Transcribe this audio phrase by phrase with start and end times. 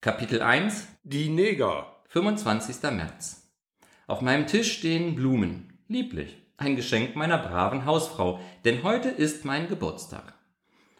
[0.00, 1.96] Kapitel 1 Die Neger.
[2.10, 2.82] 25.
[2.92, 3.50] März.
[4.06, 5.72] Auf meinem Tisch stehen Blumen.
[5.88, 6.36] Lieblich.
[6.56, 10.34] Ein Geschenk meiner braven Hausfrau, denn heute ist mein Geburtstag.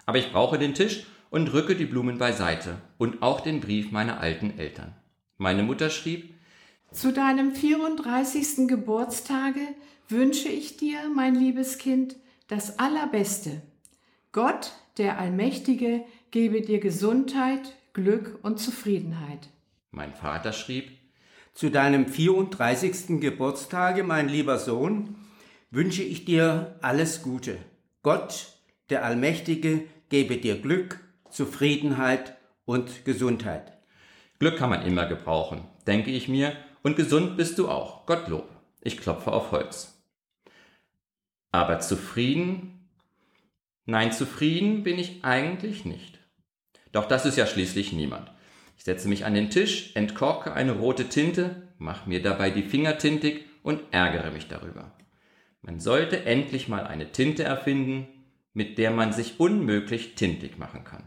[0.04, 4.18] Aber ich brauche den Tisch und rücke die Blumen beiseite und auch den Brief meiner
[4.18, 4.96] alten Eltern.
[5.36, 6.34] Meine Mutter schrieb,
[6.90, 8.66] Zu deinem 34.
[8.66, 9.60] Geburtstage
[10.08, 12.16] wünsche ich dir, mein liebes Kind,
[12.48, 13.62] das Allerbeste.
[14.32, 19.48] Gott, der Allmächtige, gebe dir Gesundheit, Glück und Zufriedenheit.
[19.90, 20.92] mein Vater schrieb,
[21.52, 23.20] Zu deinem 34.
[23.20, 25.16] Geburtstage, mein lieber Sohn,
[25.72, 27.58] wünsche ich dir alles Gute.
[28.02, 28.52] Gott,
[28.88, 33.76] der Allmächtige, gebe dir Glück, Zufriedenheit und Gesundheit.
[34.38, 36.52] Glück kann man immer gebrauchen, denke ich mir,
[36.84, 38.48] und gesund bist du auch, Gottlob.
[38.80, 40.00] Ich klopfe auf Holz.
[41.50, 42.88] Aber zufrieden?
[43.86, 46.20] Nein, zufrieden bin ich eigentlich nicht.
[46.92, 48.30] Doch das ist ja schließlich niemand.
[48.76, 52.98] Ich setze mich an den Tisch, entkorke eine rote Tinte, mache mir dabei die Finger
[52.98, 54.92] tintig und ärgere mich darüber.
[55.62, 58.06] Man sollte endlich mal eine Tinte erfinden,
[58.52, 61.04] mit der man sich unmöglich tintig machen kann.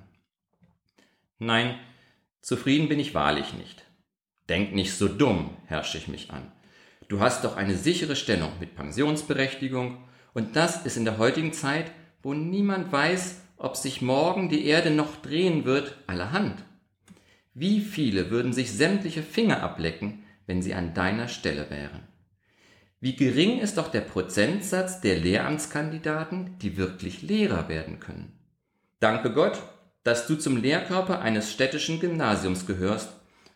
[1.40, 1.80] Nein,
[2.42, 3.86] zufrieden bin ich wahrlich nicht.
[4.50, 6.52] Denk nicht so dumm, herrsche ich mich an.
[7.08, 9.98] Du hast doch eine sichere Stellung mit Pensionsberechtigung
[10.34, 14.92] und das ist in der heutigen Zeit, wo niemand weiß, ob sich morgen die Erde
[14.92, 16.64] noch drehen wird, allerhand.
[17.54, 22.02] Wie viele würden sich sämtliche Finger ablecken, wenn sie an deiner Stelle wären?
[23.00, 28.32] Wie gering ist doch der Prozentsatz der Lehramtskandidaten, die wirklich Lehrer werden können?
[29.00, 29.62] Danke Gott,
[30.04, 33.10] dass du zum Lehrkörper eines städtischen Gymnasiums gehörst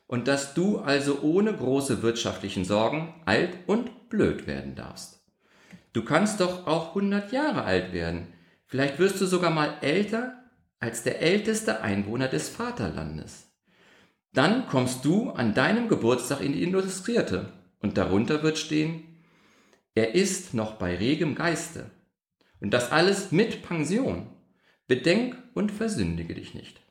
[0.07, 5.21] und dass du also ohne große wirtschaftlichen Sorgen alt und blöd werden darfst.
[5.93, 8.27] Du kannst doch auch 100 Jahre alt werden.
[8.67, 10.43] Vielleicht wirst du sogar mal älter
[10.79, 13.51] als der älteste Einwohner des Vaterlandes.
[14.33, 19.15] Dann kommst du an deinem Geburtstag in die Illustrierte und darunter wird stehen,
[19.93, 21.89] er ist noch bei regem Geiste.
[22.59, 24.27] Und das alles mit Pension.
[24.87, 26.81] Bedenk und versündige dich nicht.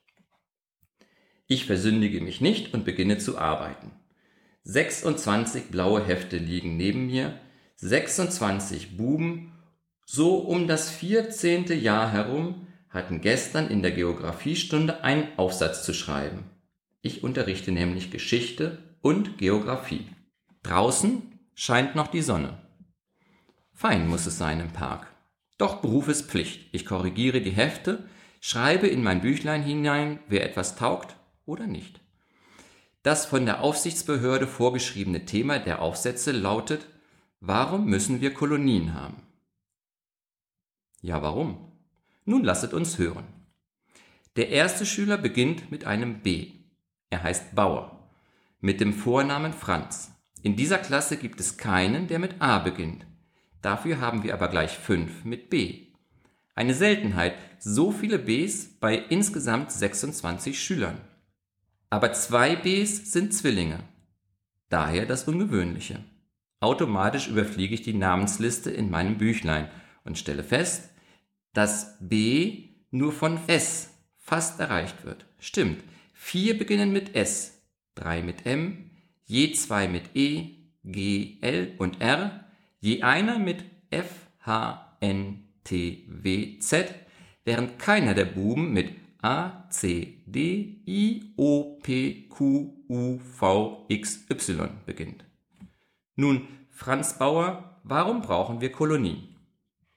[1.47, 3.93] Ich versündige mich nicht und beginne zu arbeiten.
[4.63, 7.39] 26 blaue Hefte liegen neben mir,
[7.77, 9.53] 26 Buben,
[10.05, 11.67] so um das 14.
[11.81, 16.45] Jahr herum, hatten gestern in der Geographiestunde einen Aufsatz zu schreiben.
[17.03, 20.07] Ich unterrichte nämlich Geschichte und Geographie.
[20.63, 21.23] Draußen
[21.55, 22.59] scheint noch die Sonne.
[23.73, 25.09] Fein muss es sein im Park.
[25.59, 26.69] Doch Beruf ist Pflicht.
[26.73, 28.05] Ich korrigiere die Hefte,
[28.41, 32.01] schreibe in mein Büchlein hinein, wer etwas taugt oder nicht.
[33.03, 36.87] Das von der Aufsichtsbehörde vorgeschriebene Thema der Aufsätze lautet,
[37.41, 39.24] warum müssen wir Kolonien haben?
[41.05, 41.71] Ja, warum?
[42.25, 43.27] Nun lasset uns hören.
[44.37, 46.53] Der erste Schüler beginnt mit einem B.
[47.11, 48.09] Er heißt Bauer.
[48.63, 50.13] Mit dem Vornamen Franz.
[50.41, 53.05] In dieser Klasse gibt es keinen, der mit A beginnt.
[53.61, 55.89] Dafür haben wir aber gleich fünf mit B.
[56.55, 61.03] Eine Seltenheit, so viele Bs bei insgesamt 26 Schülern.
[61.91, 63.81] Aber zwei Bs sind Zwillinge.
[64.71, 66.03] Daher das Ungewöhnliche.
[66.61, 69.69] Automatisch überfliege ich die Namensliste in meinem Büchlein
[70.05, 70.94] und stelle fest,
[71.55, 75.25] dass B nur von S fast erreicht wird.
[75.39, 75.83] Stimmt,
[76.13, 77.63] vier beginnen mit S,
[77.95, 78.91] drei mit M,
[79.25, 80.51] je zwei mit E,
[80.85, 82.45] G, L und R,
[82.81, 86.95] je einer mit F, H, N, T, W, Z,
[87.45, 88.93] während keiner der Buben mit
[89.23, 95.25] A, C, D, I, O, P, Q, U, V, X, Y beginnt.
[96.17, 99.34] Nun, Franz Bauer, warum brauchen wir Kolonien?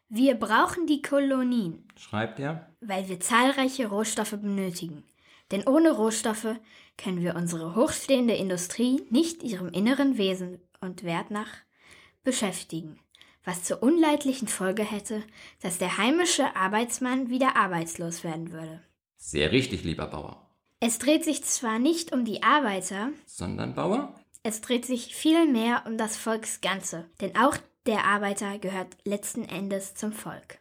[0.09, 2.69] Wir brauchen die Kolonien, Schreibt er.
[2.79, 5.03] weil wir zahlreiche Rohstoffe benötigen.
[5.51, 6.55] Denn ohne Rohstoffe
[6.97, 11.49] können wir unsere hochstehende Industrie nicht ihrem inneren Wesen und Wert nach
[12.23, 12.99] beschäftigen,
[13.43, 15.23] was zur unleidlichen Folge hätte,
[15.61, 18.81] dass der heimische Arbeitsmann wieder arbeitslos werden würde.
[19.17, 20.49] Sehr richtig, lieber Bauer.
[20.79, 24.13] Es dreht sich zwar nicht um die Arbeiter, Sondern Bauer?
[24.43, 27.57] es dreht sich vielmehr um das Volksganze, denn auch
[27.87, 30.59] der Arbeiter gehört letzten Endes zum Volk.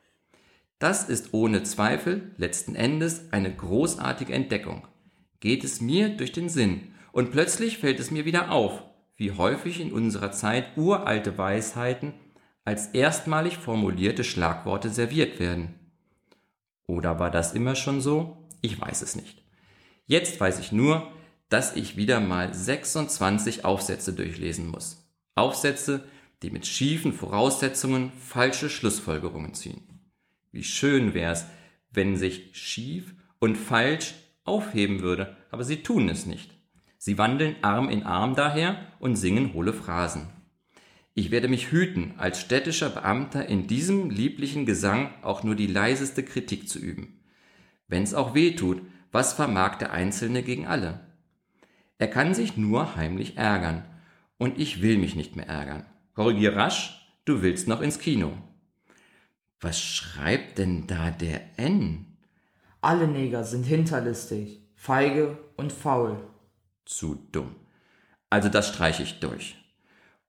[0.79, 4.87] Das ist ohne Zweifel letzten Endes eine großartige Entdeckung.
[5.41, 8.83] Geht es mir durch den Sinn und plötzlich fällt es mir wieder auf,
[9.17, 12.15] wie häufig in unserer Zeit uralte Weisheiten
[12.65, 15.75] als erstmalig formulierte Schlagworte serviert werden.
[16.87, 18.49] Oder war das immer schon so?
[18.61, 19.43] Ich weiß es nicht.
[20.07, 21.11] Jetzt weiß ich nur,
[21.49, 25.07] dass ich wieder mal 26 Aufsätze durchlesen muss.
[25.35, 26.05] Aufsätze,
[26.43, 29.83] die mit schiefen Voraussetzungen falsche Schlussfolgerungen ziehen.
[30.53, 31.47] Wie schön wär's,
[31.91, 36.51] wenn sich schief und falsch aufheben würde, aber sie tun es nicht.
[36.99, 40.29] Sie wandeln Arm in Arm daher und singen hohle Phrasen.
[41.15, 46.23] Ich werde mich hüten, als städtischer Beamter in diesem lieblichen Gesang auch nur die leiseste
[46.23, 47.21] Kritik zu üben.
[47.89, 48.83] Wenn's auch weh tut,
[49.13, 51.01] was vermag der Einzelne gegen alle?
[51.97, 53.85] Er kann sich nur heimlich ärgern,
[54.37, 55.87] und ich will mich nicht mehr ärgern.
[56.17, 58.33] Korrigier rasch, du willst noch ins Kino.
[59.61, 62.07] Was schreibt denn da der N?
[62.81, 66.17] Alle Neger sind hinterlistig, feige und faul.
[66.87, 67.55] Zu dumm.
[68.31, 69.57] Also das streiche ich durch.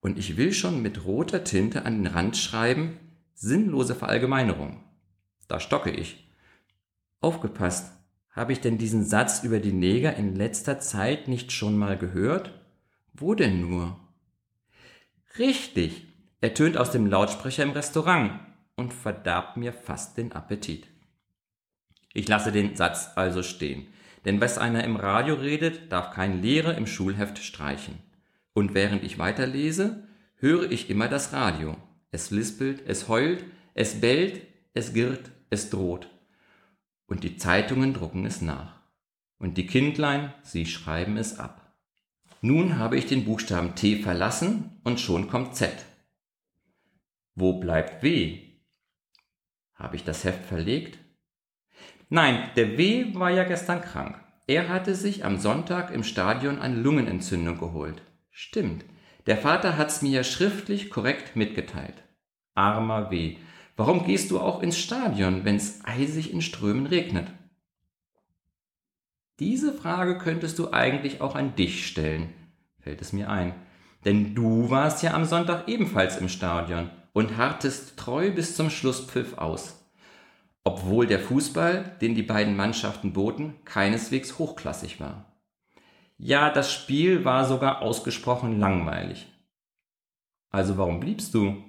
[0.02, 3.00] Und ich will schon mit roter Tinte an den Rand schreiben,
[3.34, 4.84] sinnlose Verallgemeinerung.
[5.48, 6.30] Da stocke ich.
[7.22, 7.94] Aufgepasst,
[8.32, 12.52] habe ich denn diesen Satz über die Neger in letzter Zeit nicht schon mal gehört?
[13.14, 13.98] Wo denn nur?
[15.38, 16.08] Richtig,
[16.42, 18.40] er tönt aus dem Lautsprecher im Restaurant
[18.76, 20.88] und verdarb mir fast den Appetit.
[22.14, 23.88] Ich lasse den Satz also stehen,
[24.26, 28.00] denn was einer im Radio redet, darf kein Lehrer im Schulheft streichen.
[28.54, 31.78] Und während ich weiterlese, höre ich immer das Radio.
[32.12, 33.44] Es lispelt, es heult,
[33.74, 34.42] es bellt,
[34.74, 36.10] es girrt, es droht.
[37.06, 38.82] Und die Zeitungen drucken es nach.
[39.38, 41.67] Und die Kindlein, sie schreiben es ab.
[42.48, 45.70] Nun habe ich den Buchstaben T verlassen und schon kommt Z.
[47.36, 48.40] Wo bleibt W?
[49.76, 50.98] Habe ich das Heft verlegt?
[52.08, 54.24] Nein, der W war ja gestern krank.
[54.48, 58.02] Er hatte sich am Sonntag im Stadion eine Lungenentzündung geholt.
[58.30, 58.86] Stimmt.
[59.26, 62.02] Der Vater hat's mir ja schriftlich korrekt mitgeteilt.
[62.56, 63.36] Armer W.
[63.76, 67.28] Warum gehst du auch ins Stadion, wenn's eisig in Strömen regnet?
[69.40, 72.34] Diese Frage könntest du eigentlich auch an dich stellen,
[72.80, 73.54] fällt es mir ein.
[74.04, 79.38] Denn du warst ja am Sonntag ebenfalls im Stadion und hartest treu bis zum Schlusspfiff
[79.38, 79.84] aus.
[80.64, 85.26] Obwohl der Fußball, den die beiden Mannschaften boten, keineswegs hochklassig war.
[86.18, 89.28] Ja, das Spiel war sogar ausgesprochen langweilig.
[90.50, 91.64] Also warum bliebst du?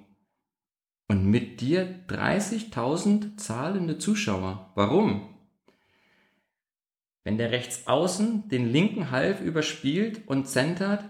[1.07, 4.71] Und mit dir 30.000 zahlende Zuschauer.
[4.75, 5.38] Warum?
[7.29, 11.05] Wenn der Rechtsaußen den linken Half überspielt und zentert,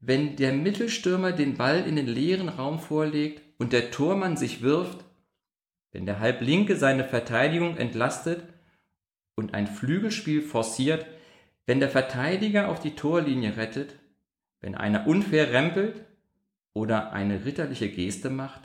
[0.00, 5.04] wenn der Mittelstürmer den Ball in den leeren Raum vorlegt und der Tormann sich wirft,
[5.92, 8.42] wenn der Halblinke seine Verteidigung entlastet
[9.36, 11.06] und ein Flügelspiel forciert,
[11.66, 13.94] wenn der Verteidiger auf die Torlinie rettet,
[14.60, 16.04] wenn einer unfair rempelt
[16.72, 18.62] oder eine ritterliche Geste macht,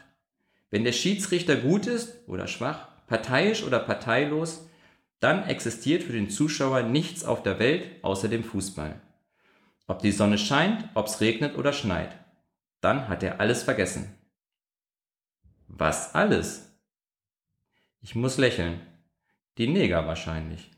[0.71, 4.67] wenn der Schiedsrichter gut ist oder schwach, parteiisch oder parteilos,
[5.25, 9.01] dann existiert für den Zuschauer nichts auf der Welt außer dem Fußball.
[9.87, 12.15] Ob die Sonne scheint, ob's regnet oder schneit,
[12.79, 14.13] dann hat er alles vergessen.
[15.67, 16.77] Was alles?
[18.01, 18.79] Ich muss lächeln.
[19.57, 20.69] Die Neger wahrscheinlich.